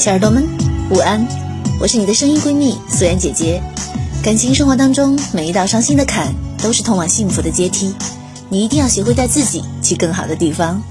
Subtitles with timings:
[0.00, 0.42] 小耳朵们，
[0.88, 1.28] 午安！
[1.78, 3.62] 我是你的声音闺蜜素颜姐姐。
[4.22, 7.94] 感情生活当中，每一道伤心的坎都是通往幸福的阶梯，
[8.48, 10.82] 你一定要学会带自己去更好的地方。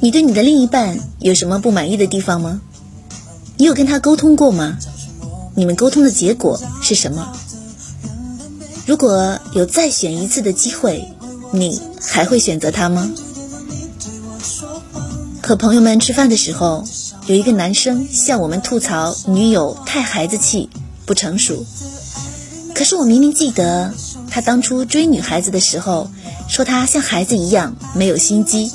[0.00, 2.60] 你对你的另一半有什么不满意的地方吗？
[3.56, 4.78] 你有跟他沟通过吗？
[5.56, 7.32] 你们沟通的结果是什么？
[8.86, 11.08] 如果有再选一次的机会，
[11.52, 13.10] 你还会选择他吗？
[15.42, 16.84] 和朋友们吃饭的时候，
[17.26, 20.68] 有一个男生向我们吐槽女友太孩子气、
[21.06, 21.64] 不成熟。
[22.74, 23.94] 可是我明明记得
[24.30, 26.10] 他当初追女孩子的时候，
[26.48, 28.72] 说她像孩子一样没有心机。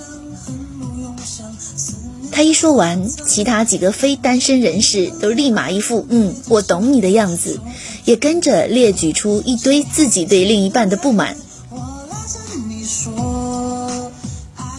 [2.40, 7.60] 他一说完，其他几个非单身人士都立马一副“嗯，我懂你”的样子，
[8.06, 11.36] 也跟着列举出一堆自己对另一半的不满。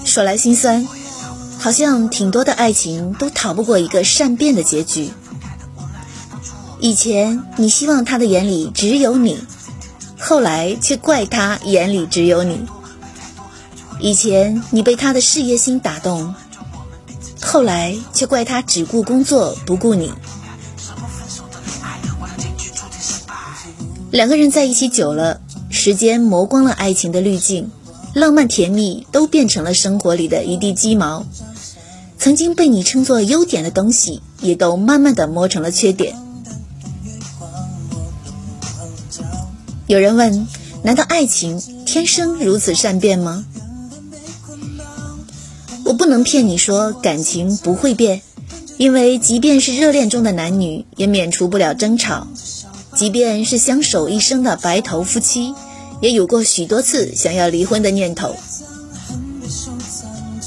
[0.07, 0.89] 说来心酸，
[1.59, 5.11] 好像挺多的爱情都逃不过一个善变的结局。
[6.81, 9.39] 以前你希望他的眼里只有你，
[10.19, 12.63] 后来却怪他眼里只有你。
[13.99, 16.35] 以前你被他的事业心打动。
[17.41, 20.13] 后来却怪他只顾工作不顾你。
[24.11, 27.71] 两个人在一起久了，时间磨光了爱情的滤镜，
[28.13, 31.25] 浪漫甜蜜都变成了生活里的一地鸡毛。
[32.19, 36.17] 曾经被你称作优点的东西，也都慢慢的磨成了缺点。
[39.87, 40.47] 有人问：
[40.83, 43.45] 难道爱情天生如此善变吗？
[45.91, 48.23] 我不能骗你说感情不会变，
[48.77, 52.29] 因为即便是热恋中的男女，也免除不了争吵；
[52.95, 55.53] 即便是相守一生的白头夫妻，
[56.01, 58.37] 也有过许多次想要离婚的念头。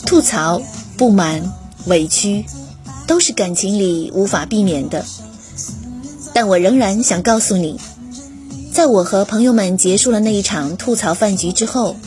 [0.05, 0.61] 吐槽、
[0.95, 1.51] 不满、
[1.87, 2.45] 委屈，
[3.05, 5.05] 都是感情里无法避免的。
[6.33, 7.77] 但我仍然想告诉你，
[8.71, 11.97] 在我和朋友们结束了那一场吐槽饭局之后。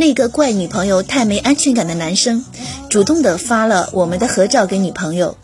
[0.00, 2.42] 那个怪女朋友太没安全感的男生，
[2.88, 5.36] 主动的发了我们的合照给女朋友，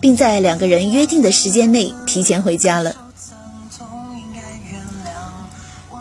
[0.00, 2.96] 并在两个人约定的时间内提前回家了。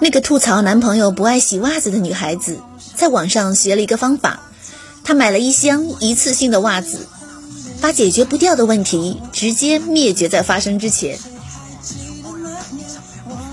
[0.02, 2.58] 那个吐槽男朋友不爱洗袜子的女孩子，
[2.96, 4.40] 在网上学了一个方法，
[5.04, 7.06] 她买了一箱一次性的袜子，
[7.80, 11.20] 把解决不掉的问题直接灭绝在发生之前。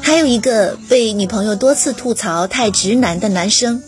[0.00, 3.82] 还有一个被女朋友多次吐槽太直男的男生。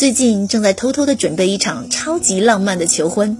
[0.00, 3.36] 最近正在偷偷的准备一场超级浪漫的求婚，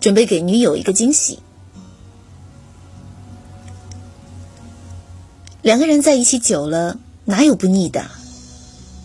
[0.00, 1.40] 准备给女友一个惊喜。
[5.62, 8.06] 两个人在一起久了，哪有不腻的？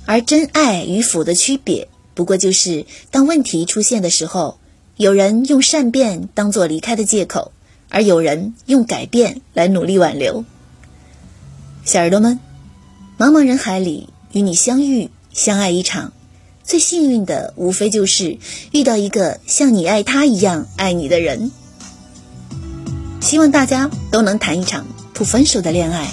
[0.06, 4.60] 而真爱与否的区别，不过就是当问题出现的时候，
[4.96, 7.52] 有人用善变当做离开的借口，
[7.90, 10.46] 而有人用改变来努力挽留。
[11.84, 12.40] 小耳朵们，
[13.18, 16.14] 茫茫人海里与你相遇、相爱一场。
[16.66, 18.38] 最幸运的无非就是
[18.72, 21.52] 遇到一个像你爱他一样爱你的人。
[23.22, 26.08] 希望大家都能谈一场不分手的恋爱。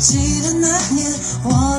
[0.00, 1.12] 记得那年
[1.44, 1.69] 我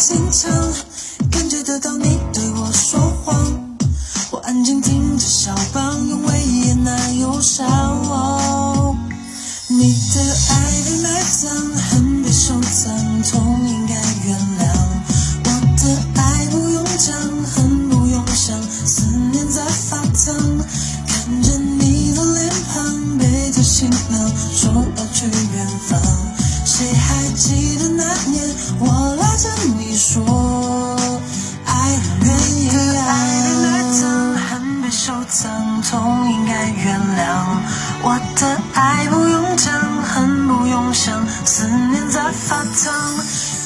[0.00, 0.50] 坚强，
[1.30, 3.36] 感觉得到你对我说谎，
[4.30, 8.96] 我安静听着小棒，用威严那忧伤。
[9.68, 11.50] 你的爱被埋葬，
[11.90, 13.94] 恨被收藏，痛应该
[14.24, 14.64] 原谅。
[15.44, 15.82] 我的
[16.18, 17.14] 爱不用讲，
[17.44, 20.34] 恨不用想，思念在发烫。
[21.06, 26.00] 看着你的脸庞，背着行囊，说要去远方。
[38.02, 43.14] 我的爱不用讲，恨不用想，思念在发烫。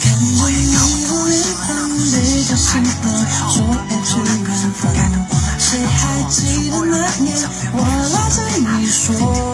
[0.00, 2.12] 看着你的脸庞，背
[2.44, 3.06] 着行囊，
[3.48, 4.82] 说要去远方。
[5.56, 7.32] 谁还记得那年
[7.72, 7.78] 我
[8.12, 9.54] 拉着你说？